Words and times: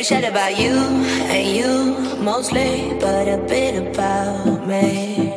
we 0.00 0.04
said 0.04 0.24
about 0.24 0.58
you 0.58 0.72
and 1.28 1.46
you 1.54 2.24
mostly, 2.24 2.88
but 3.00 3.28
a 3.28 3.36
bit 3.46 3.74
about 3.76 4.66
me. 4.66 5.30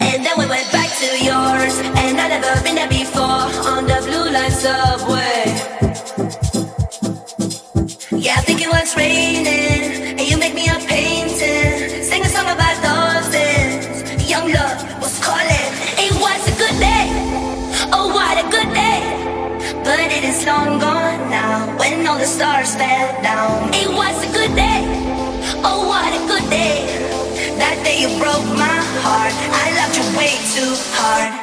And 0.00 0.18
then 0.26 0.34
we 0.36 0.46
went 0.48 0.68
back 0.72 0.90
to 0.98 1.06
yours, 1.22 1.78
and 2.02 2.20
I 2.20 2.26
never 2.26 2.60
been 2.64 2.74
there 2.74 2.88
before 2.88 3.46
on 3.74 3.86
the 3.86 3.98
blue 4.06 4.32
line 4.34 4.50
subway. 4.50 5.44
Yeah, 8.20 8.34
I 8.38 8.42
think 8.42 8.60
it 8.60 8.68
was 8.68 8.96
rain. 8.96 9.19
first 22.60 22.74
stand 22.74 23.22
down. 23.22 23.70
It 23.72 23.88
was 23.88 24.16
a 24.22 24.32
good 24.32 24.54
day. 24.54 24.84
Oh, 25.64 25.88
what 25.88 26.12
a 26.12 26.20
good 26.28 26.50
day. 26.50 26.84
That 27.56 27.80
day 27.84 28.02
you 28.02 28.08
broke 28.20 28.44
my 28.52 28.80
heart. 29.00 29.32
I 29.64 29.72
loved 29.80 29.96
you 29.96 30.04
way 30.18 30.36
too 30.52 30.74
hard. 30.92 31.39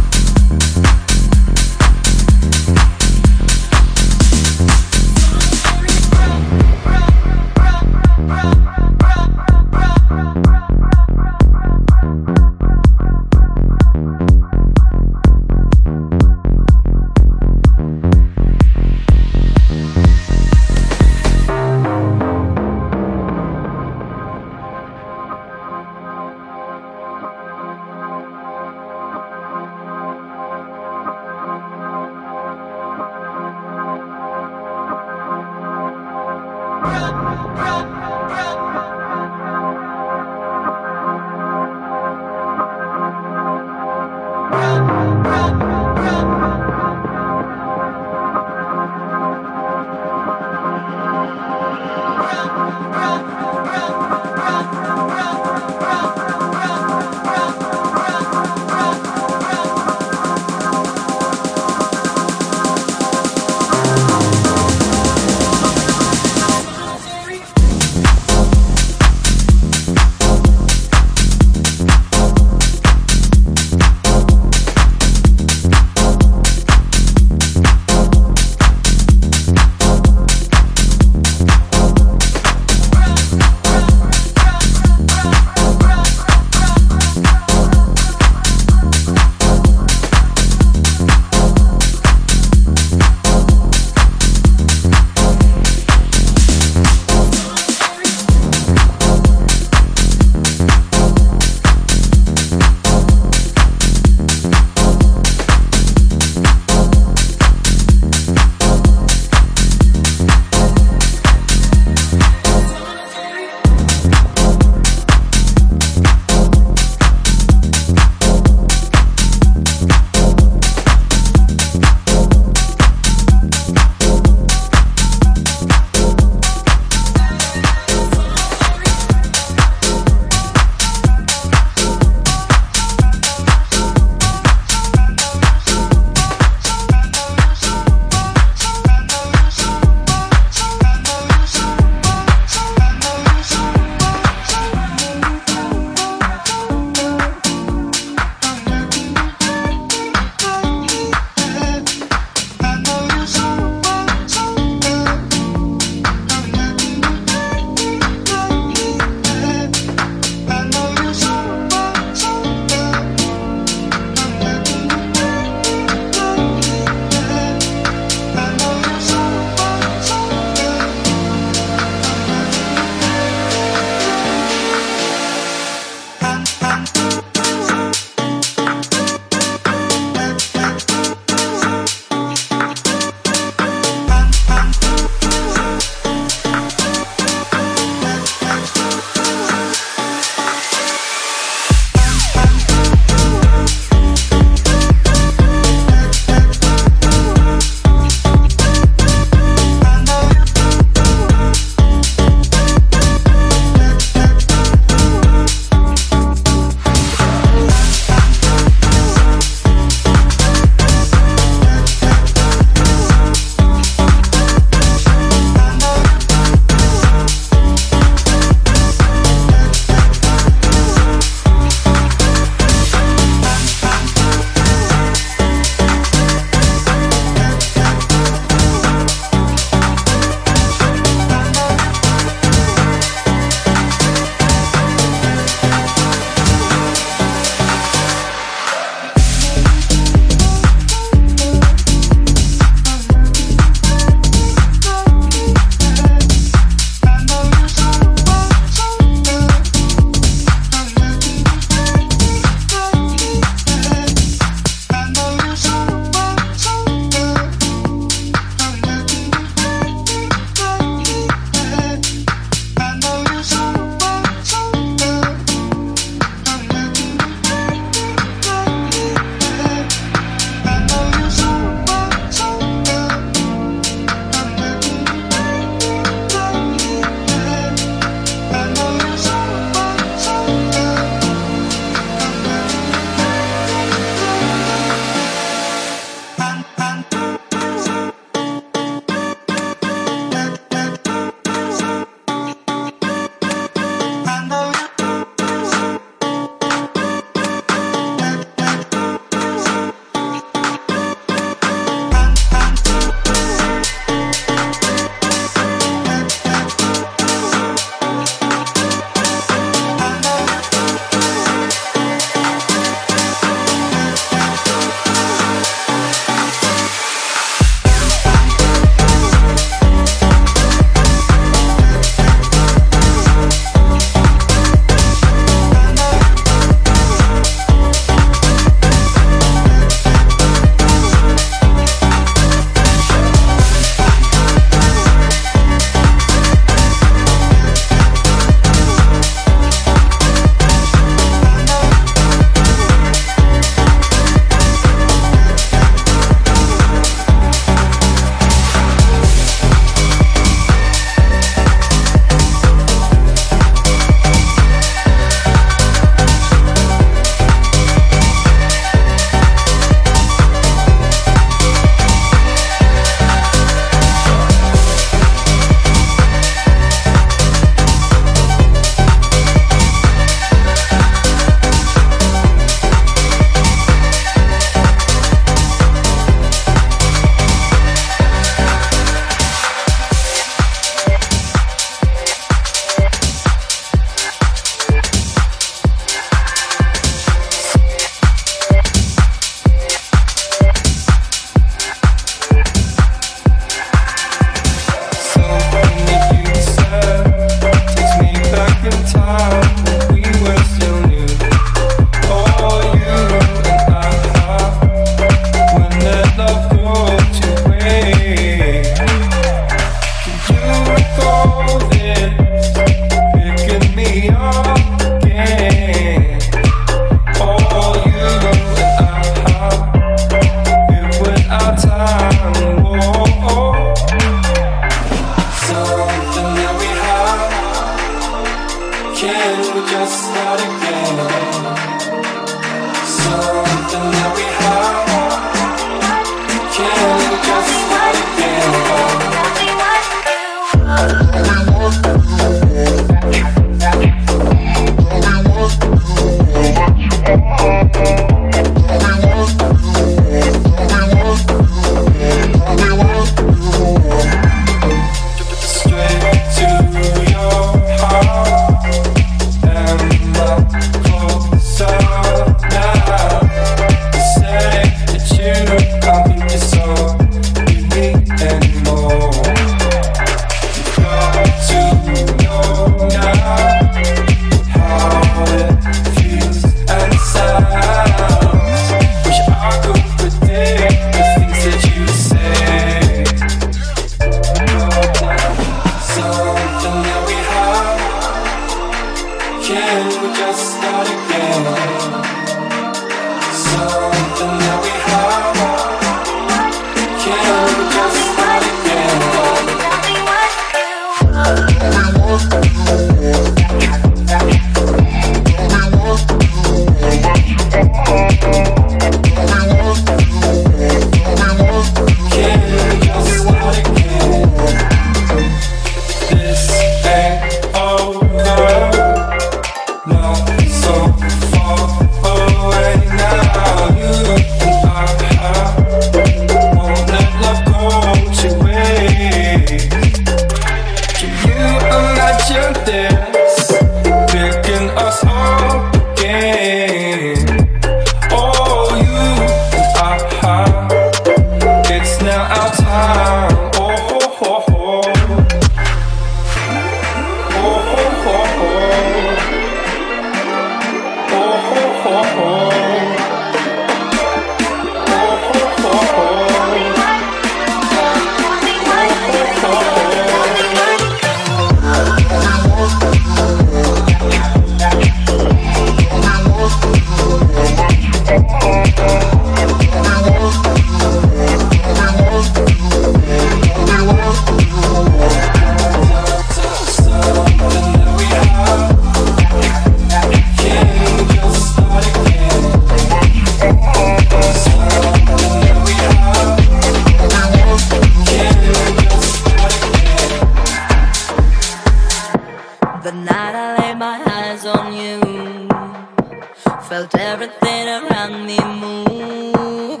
Felt 597.10 597.22
everything 597.22 597.88
around 597.88 598.46
me 598.46 598.58
move. 598.64 600.00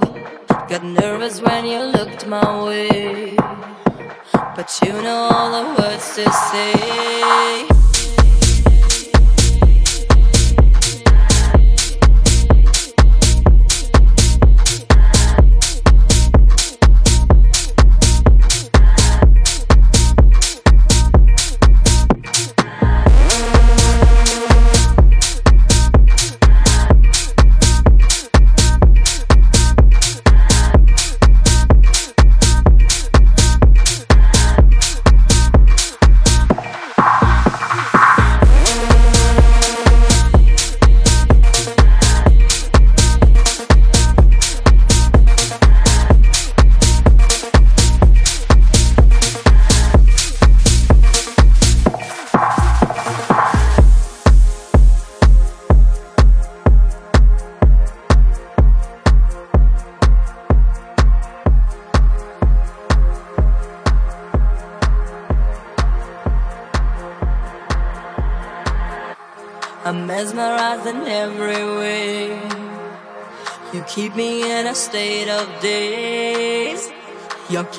Got 0.68 0.84
nervous 0.84 1.40
when 1.40 1.64
you 1.64 1.80
looked 1.80 2.26
my 2.26 2.64
way. 2.64 3.34
But 4.54 4.78
you 4.84 4.92
know 4.92 5.28
all 5.32 5.50
the 5.50 5.82
words 5.82 6.14
to 6.16 6.30
say. 6.30 7.69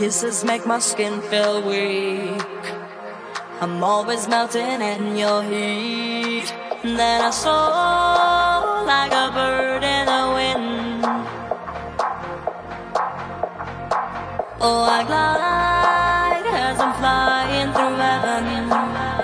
Kisses 0.02 0.44
make 0.44 0.66
my 0.66 0.80
skin 0.80 1.22
feel 1.30 1.62
weak. 1.62 2.64
I'm 3.62 3.84
always 3.84 4.28
melting 4.28 4.82
in 4.82 5.16
your 5.16 5.44
heat. 5.44 6.48
Then 6.84 7.22
I 7.22 7.30
soar 7.30 8.86
like 8.94 9.12
a 9.12 9.28
bird 9.32 9.84
in 9.84 10.06
the 10.14 10.24
wind. 10.38 11.06
Oh, 14.60 14.84
I 14.98 15.04
glide 15.10 16.48
as 16.68 16.80
I'm 16.80 16.94
flying 17.00 17.70
through 17.74 17.96
heaven. 18.04 19.21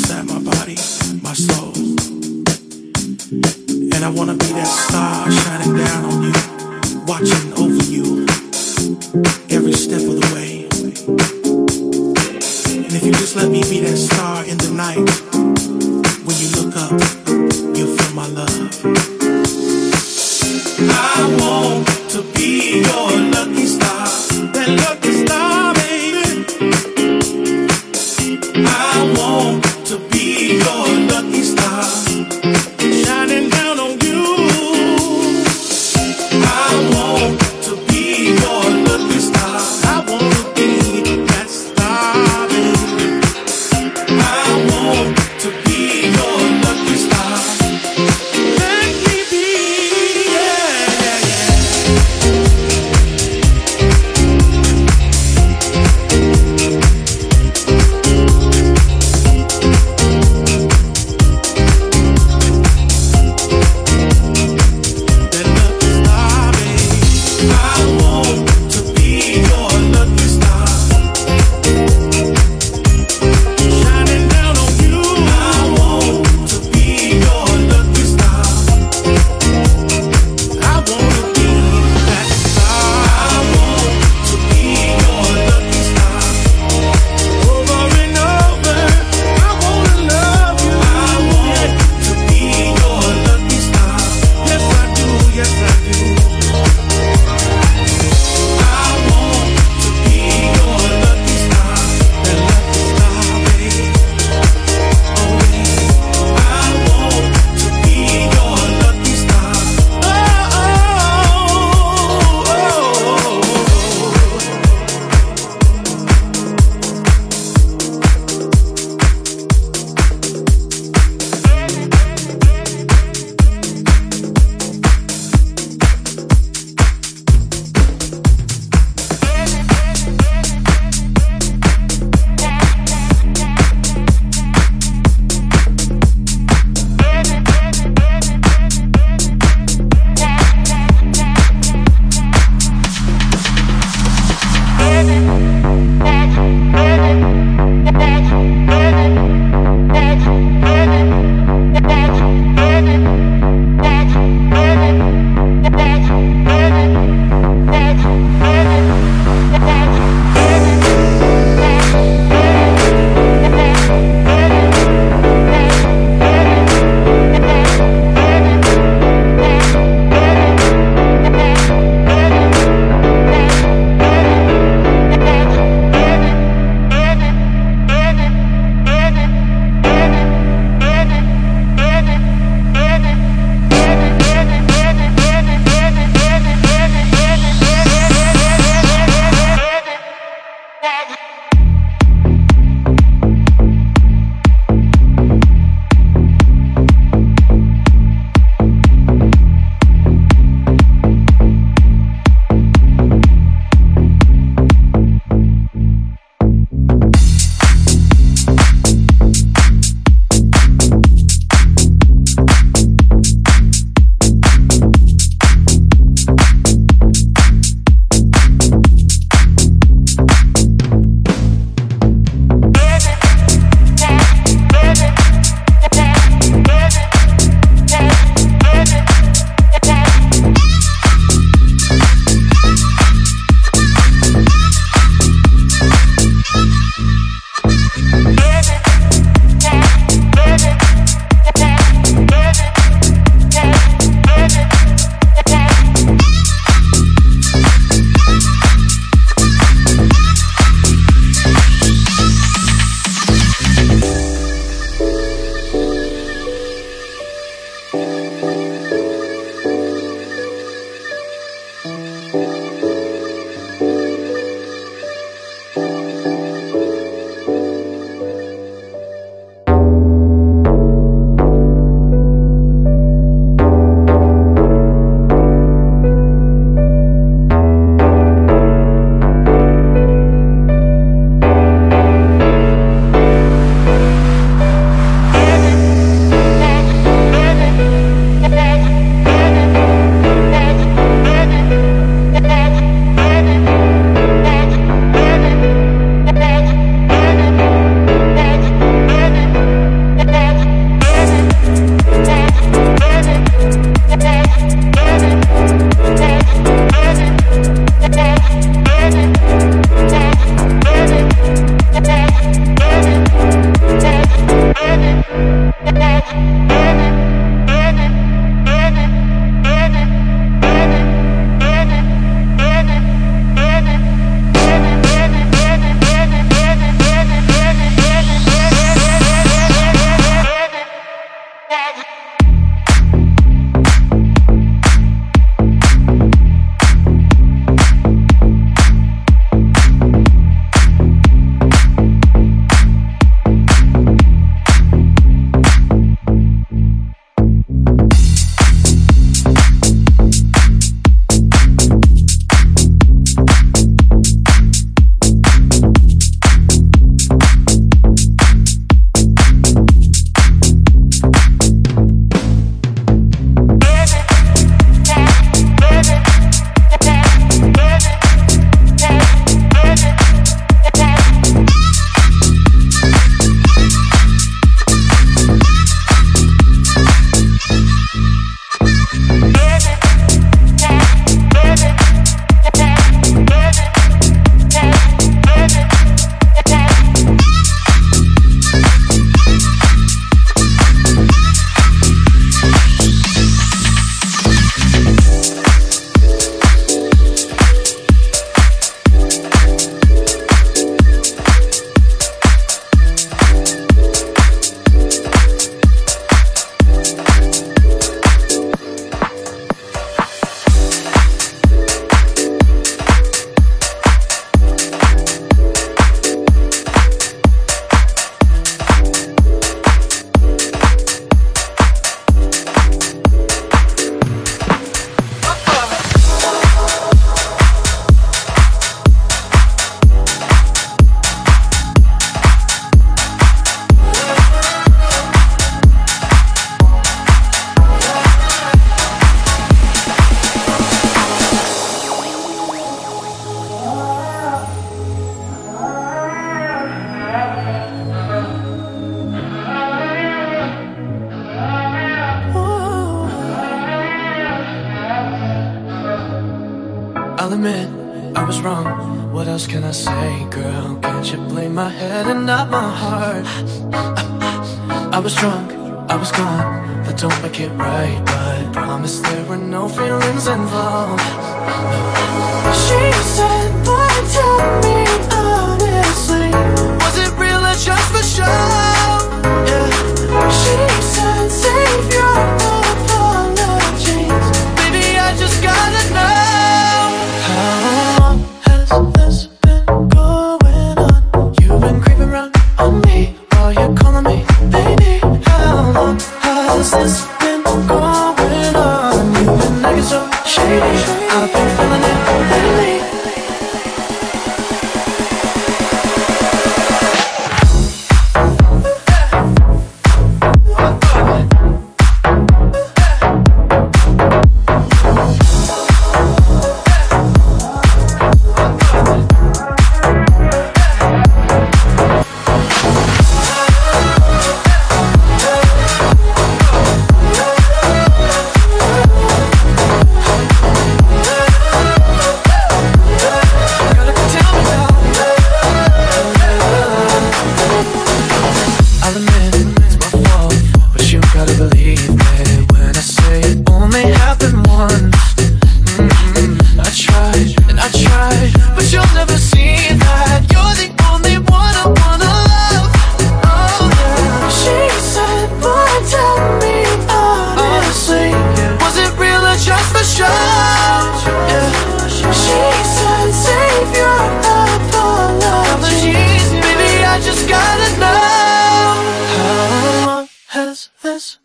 Inside 0.00 0.26
my 0.26 0.38
body, 0.38 0.76
my 1.22 1.34
soul. 1.34 1.72
And 3.94 4.02
I 4.02 4.10
wanna 4.10 4.34
be 4.34 4.46
that 4.56 4.66
star 4.66 5.30
shining 5.30 5.76
down 5.76 6.04
on 6.10 6.22
you, 6.22 6.32
watching 7.06 7.52
over 7.62 7.82
you 7.84 8.24
every 9.50 9.72
step 9.72 10.00
of 10.00 10.16
the 10.20 10.28
way. 10.34 10.64
And 12.76 12.92
if 12.94 13.04
you 13.04 13.12
just 13.12 13.36
let 13.36 13.50
me 13.50 13.62
be 13.62 13.80
that 13.80 13.98
star 13.98 14.44
in 14.44 14.56
the 14.56 14.70
night, 14.70 15.06
when 16.24 16.36
you 16.42 16.48
look 16.58 16.76
up, 16.76 16.92
you'll 17.76 17.94
feel 17.94 18.14
my 18.14 18.26
love. 18.28 19.09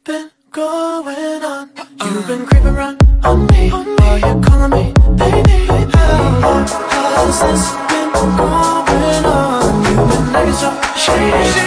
Been 0.03 0.31
going 0.51 1.43
on? 1.43 1.69
You've 2.03 2.27
been 2.27 2.45
creeping 2.45 2.67
around 2.67 3.03
on 3.23 3.45
me. 3.47 3.69
Are 3.69 4.17
you 4.17 4.41
calling 4.41 4.71
me 4.71 4.93
baby? 5.15 5.67
How's 7.15 7.39
this 7.41 7.71
been 7.87 8.11
going 8.11 9.25
on? 9.25 9.83
You've 9.85 10.09
been 10.09 10.35
acting 10.35 10.53
so 10.53 10.69
shady. 10.95 11.64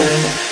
say 0.00 0.49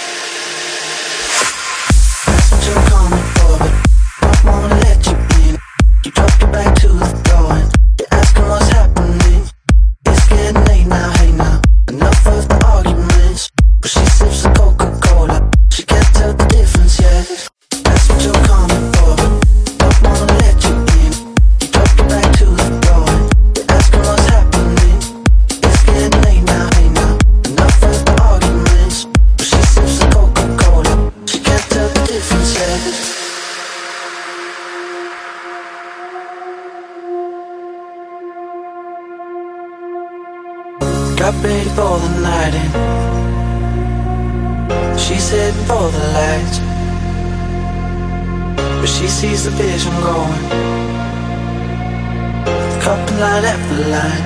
up 52.89 53.07
Top 53.07 53.21
line 53.21 53.45
after 53.45 53.85
line. 53.93 54.25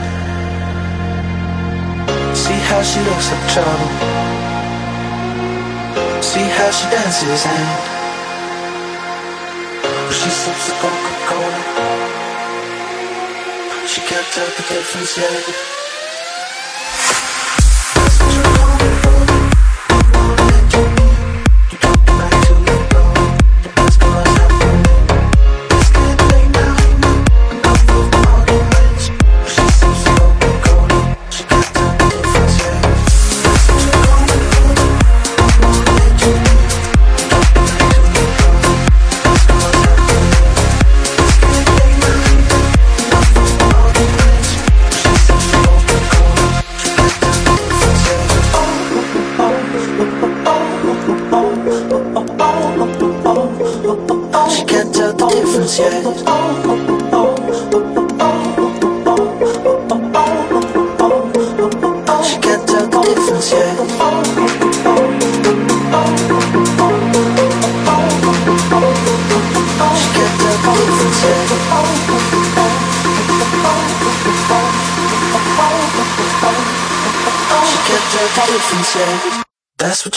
See 2.42 2.60
how 2.70 2.80
she 2.82 3.00
looks 3.08 3.28
up 3.34 3.42
trouble. 3.50 3.90
See 6.22 6.46
how 6.56 6.70
she 6.70 6.86
dances 6.94 7.44
and 7.44 7.68
she 10.14 10.30
sips 10.30 10.68
a 10.70 10.74
Coca 10.80 11.14
Cola. 11.28 11.60
She 13.90 14.00
can't 14.08 14.28
tell 14.34 14.50
the 14.56 14.62
difference 14.70 15.18
yet. 15.18 15.81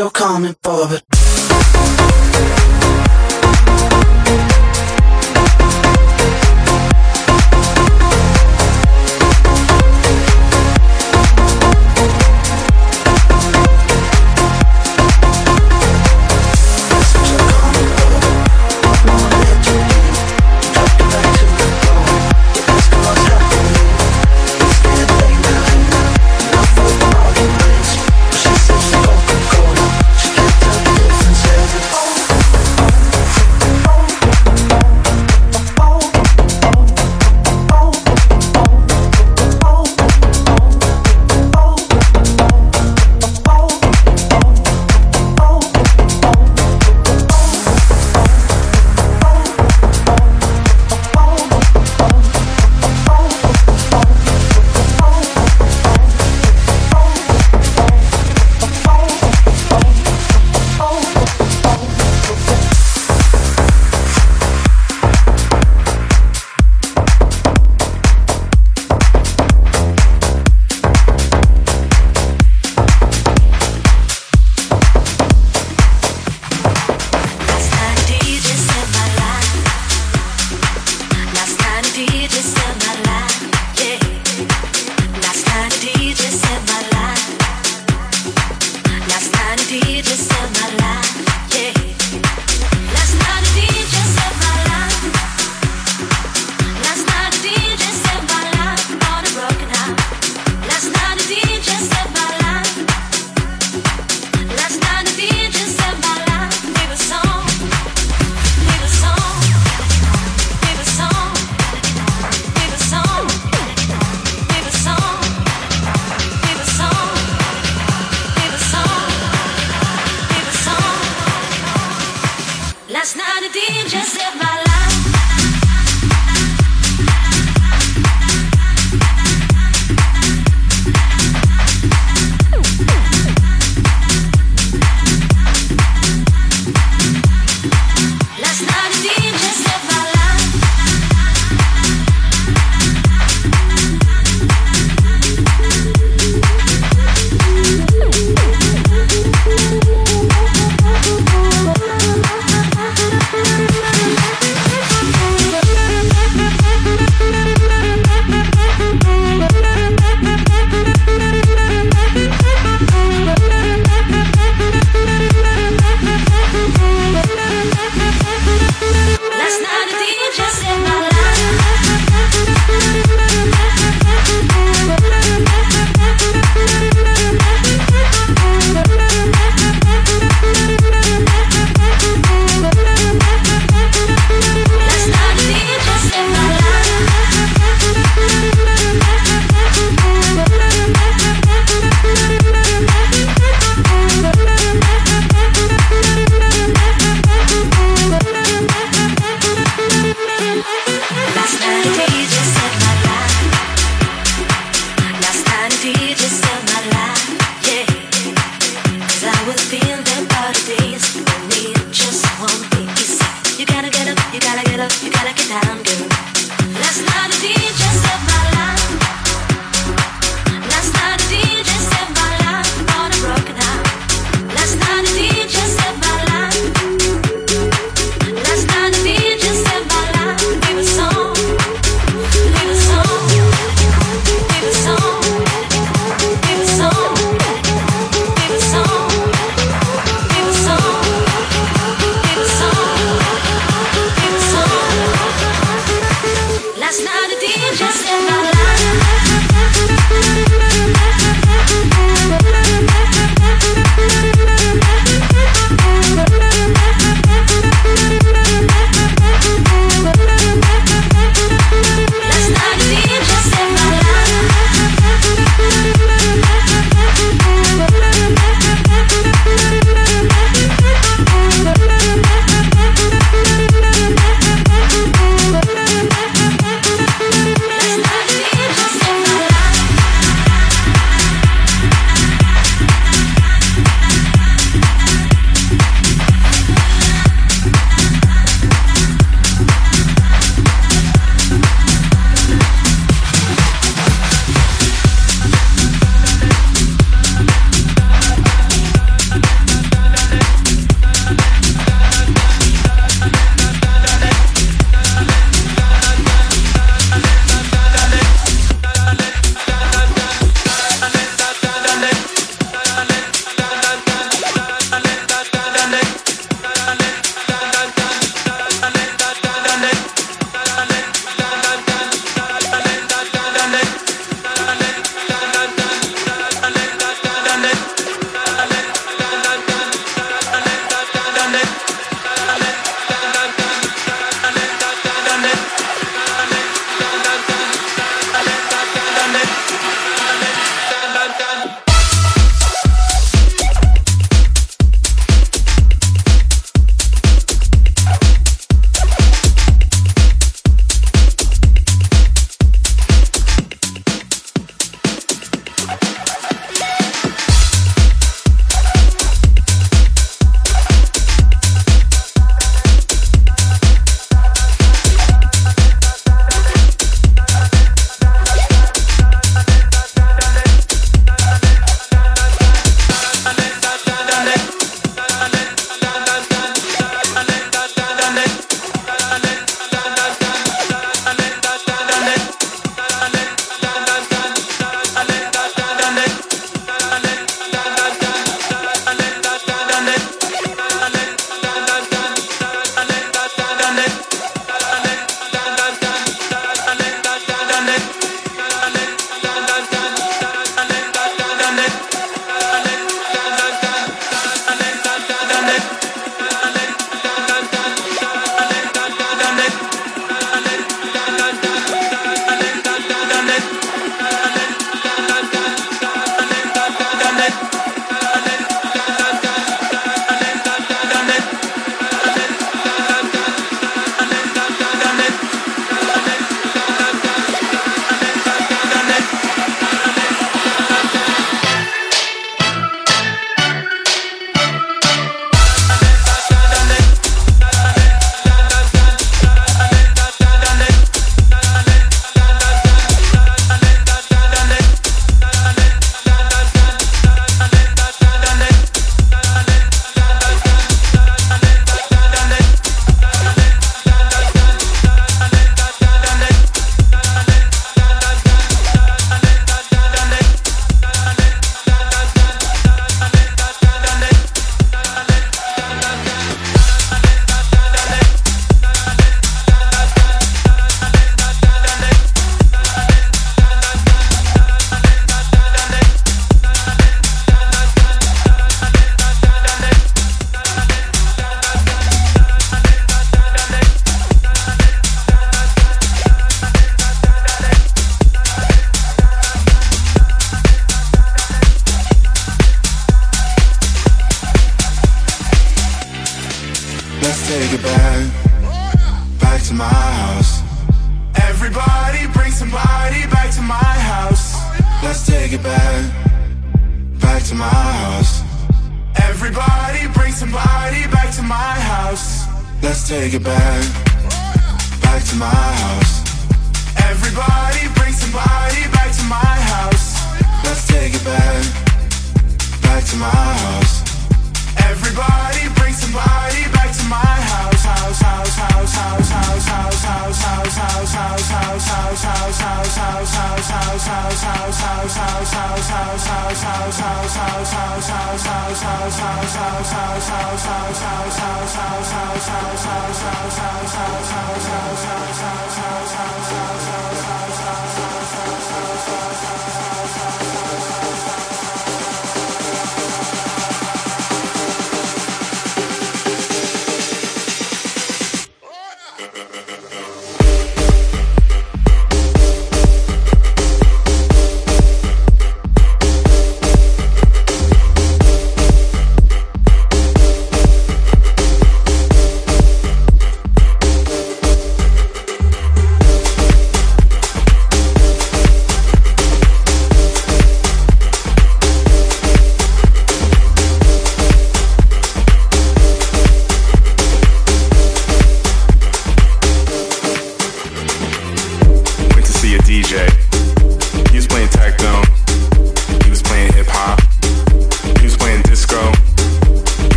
That's 0.00 0.14
what 0.64 0.69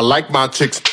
I 0.00 0.02
like 0.02 0.30
my 0.30 0.46
chicks. 0.46 0.89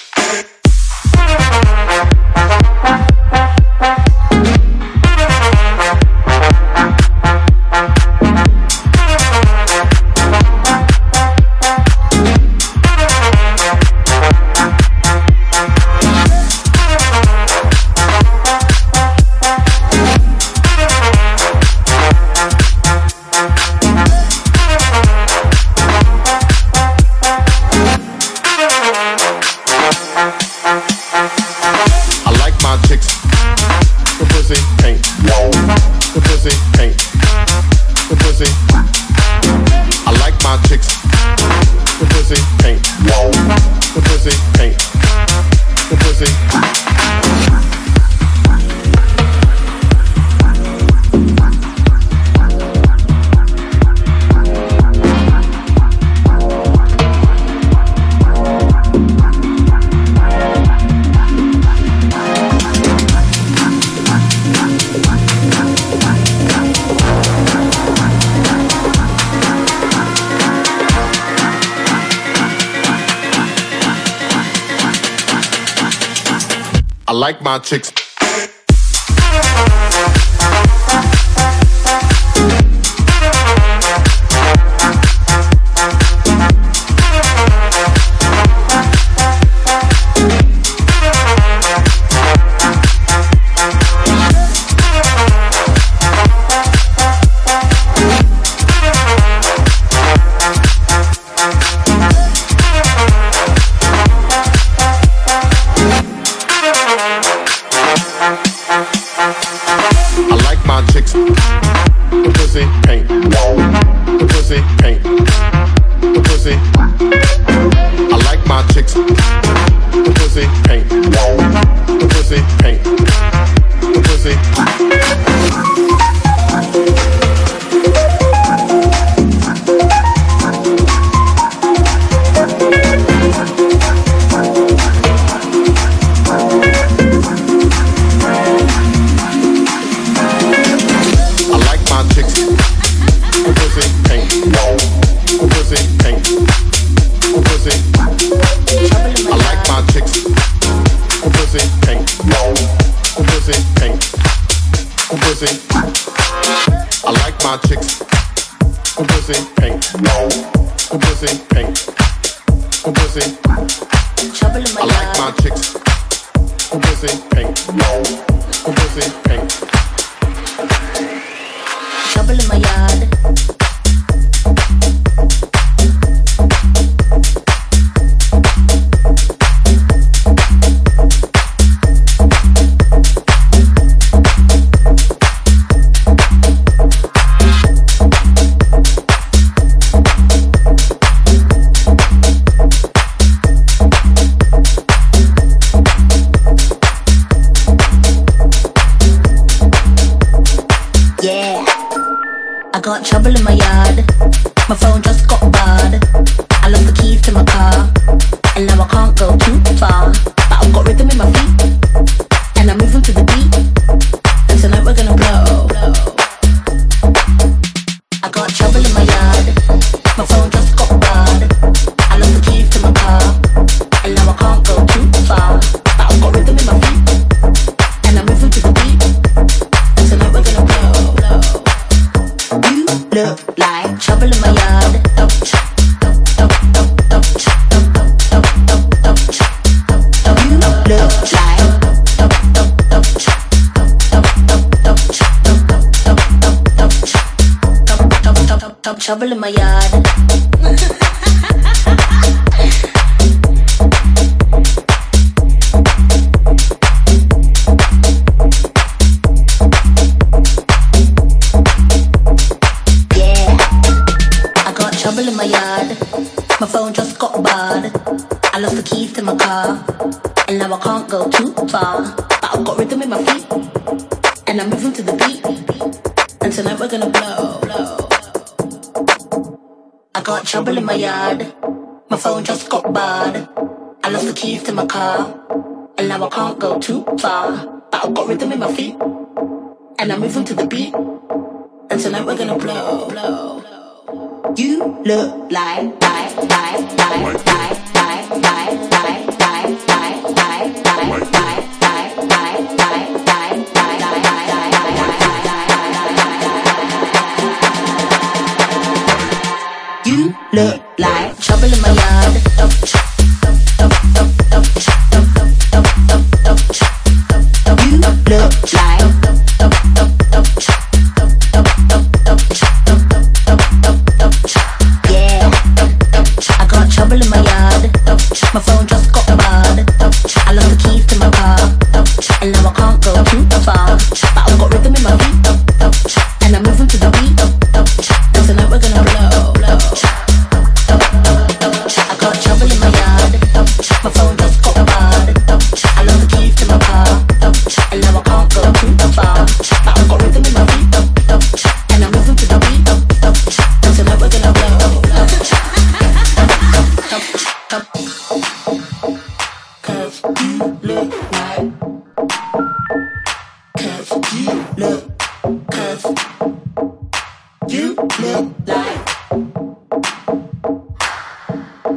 Chicks. 77.63 77.96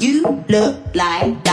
You 0.01 0.43
look 0.49 0.95
like 0.95 1.50